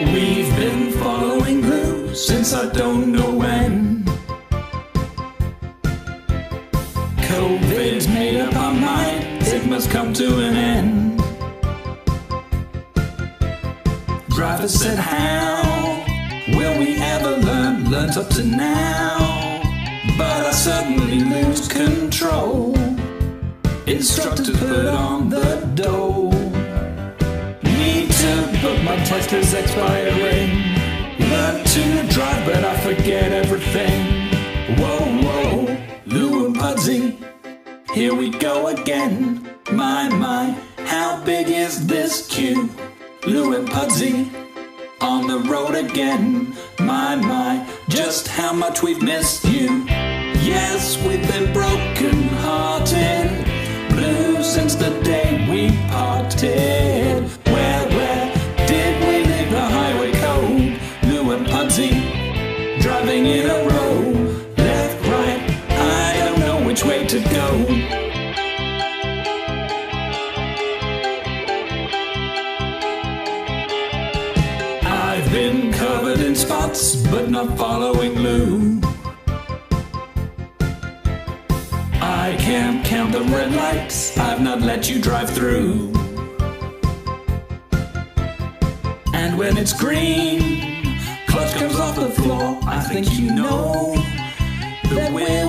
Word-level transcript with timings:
We've 0.00 0.56
been 0.56 0.92
following 0.92 1.60
Lou 1.60 2.14
since 2.14 2.54
I 2.54 2.72
don't 2.72 3.12
know 3.12 3.30
when. 3.30 4.02
COVID's 7.18 8.08
made 8.08 8.40
up 8.40 8.56
our 8.56 8.72
mind, 8.72 9.42
it 9.42 9.66
must 9.66 9.90
come 9.90 10.14
to 10.14 10.38
an 10.38 10.56
end. 10.56 11.22
Driver 14.30 14.68
said, 14.68 14.98
How 14.98 16.02
will 16.56 16.78
we 16.78 16.96
ever 16.96 17.36
learn? 17.36 17.90
Learned 17.90 18.16
up 18.16 18.30
to 18.30 18.42
now, 18.42 19.60
but 20.16 20.46
I 20.46 20.52
suddenly 20.52 21.20
lose 21.20 21.68
control. 21.68 22.74
Instructors 23.86 24.56
put 24.58 24.86
on 24.86 25.28
the 25.28 25.59
my 28.90 28.96
test 29.04 29.32
is 29.32 29.54
expiring. 29.54 30.50
Learn 31.30 31.64
to 31.64 32.12
drive, 32.12 32.44
but 32.44 32.64
I 32.64 32.76
forget 32.78 33.30
everything. 33.30 34.00
Whoa, 34.78 35.04
whoa, 35.24 35.76
Lou 36.06 36.46
and 36.46 36.56
Pudsey, 36.56 37.16
here 37.94 38.16
we 38.16 38.30
go 38.30 38.66
again. 38.66 39.48
My, 39.70 40.08
my, 40.08 40.58
how 40.86 41.22
big 41.24 41.46
is 41.50 41.86
this 41.86 42.26
queue? 42.26 42.68
Lou 43.26 43.54
and 43.54 43.68
Pudsey 43.68 44.28
on 45.00 45.28
the 45.28 45.38
road 45.48 45.76
again. 45.76 46.56
My, 46.80 47.14
my, 47.14 47.64
just 47.88 48.26
how 48.26 48.52
much 48.52 48.82
we've 48.82 49.02
missed 49.02 49.44
you. 49.44 49.84
Yes, 50.42 51.00
we've 51.04 51.26
been 51.28 51.52
broken 51.52 52.29
which 66.80 66.88
way 66.88 67.06
to 67.06 67.20
go. 67.30 67.66
I've 74.82 75.30
been 75.32 75.72
covered 75.72 76.20
in 76.20 76.34
spots, 76.34 76.96
but 77.06 77.28
not 77.28 77.58
following 77.58 78.14
Lou. 78.14 78.80
I 82.00 82.36
can't 82.38 82.84
count 82.84 83.12
the 83.12 83.20
red 83.20 83.52
lights, 83.52 84.16
I've 84.16 84.40
not 84.40 84.60
let 84.60 84.88
you 84.88 85.00
drive 85.00 85.30
through. 85.30 85.92
And 89.12 89.36
when 89.38 89.58
it's 89.58 89.72
green, 89.72 90.96
clutch 91.26 91.52
comes 91.54 91.78
off 91.78 91.96
the 91.96 92.10
floor, 92.10 92.58
I 92.62 92.80
think 92.80 93.18
you 93.18 93.34
know 93.34 93.94
that 94.84 95.12
we're 95.12 95.39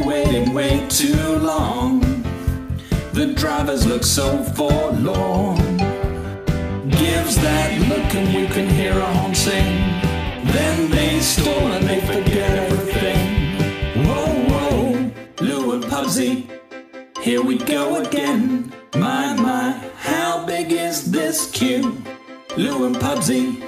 way 0.53 0.85
too 0.89 1.37
long. 1.37 2.01
The 3.13 3.33
drivers 3.35 3.85
look 3.85 4.03
so 4.03 4.43
forlorn 4.43 5.77
gives 6.89 7.35
that 7.37 7.79
look 7.87 8.13
and 8.15 8.33
you 8.33 8.47
can 8.47 8.67
hear 8.69 8.91
a 8.91 9.13
horn 9.13 9.33
sing. 9.33 9.75
Then 10.51 10.91
they 10.91 11.19
stall 11.19 11.71
and 11.71 11.87
they 11.87 12.01
forget 12.01 12.51
everything. 12.51 14.05
Whoa, 14.05 14.25
whoa, 14.49 15.11
Lou 15.41 15.73
and 15.73 15.83
Pudsey, 15.83 16.49
here 17.21 17.41
we 17.41 17.57
go 17.57 18.01
again. 18.01 18.73
My, 18.95 19.33
my, 19.35 19.71
how 19.97 20.45
big 20.45 20.71
is 20.71 21.11
this 21.11 21.49
queue? 21.51 22.01
Lou 22.57 22.85
and 22.85 22.95
Pudsey 22.95 23.61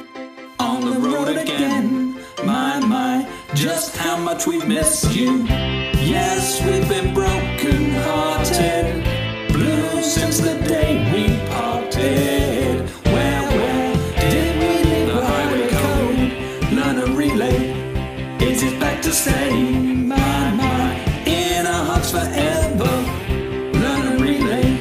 on 0.60 0.82
the 0.82 1.00
road 1.00 1.38
again. 1.38 2.20
My, 2.44 2.80
my, 2.80 3.30
just 3.54 3.96
how 3.96 4.18
much 4.18 4.46
we've 4.48 4.68
missed 4.68 5.16
you. 5.16 5.48
Yes, 6.06 6.62
we've 6.66 6.88
been 6.90 7.14
broken 7.14 7.92
hearted. 7.92 9.04
Blue 9.54 10.02
since 10.02 10.40
the 10.40 10.56
day 10.68 11.00
we 11.14 11.38
parted. 11.50 12.90
Where, 13.06 13.42
where 13.42 13.96
did 14.20 14.60
we 14.60 14.84
leave 14.84 15.08
the 15.08 15.26
highway 15.26 15.70
code? 15.70 16.74
Learner 16.74 17.16
Relay. 17.16 17.72
Is 18.42 18.64
it 18.64 18.78
back 18.82 19.02
to 19.04 19.14
stay? 19.14 19.54
My, 19.54 20.52
my, 20.52 20.94
in 21.26 21.66
our 21.66 21.86
hearts 21.86 22.12
forever. 22.12 22.94
Learner 23.80 24.22
Relay. 24.22 24.78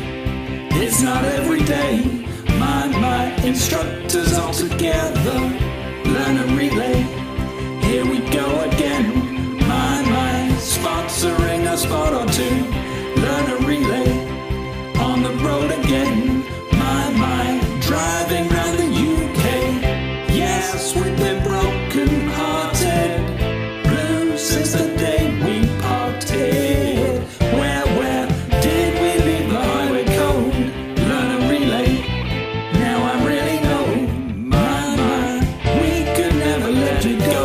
It's 0.82 1.02
not 1.02 1.24
every 1.24 1.62
day. 1.62 2.26
My, 2.58 2.88
my, 2.88 3.32
instructors 3.44 4.31
to 37.02 37.16
go. 37.18 37.41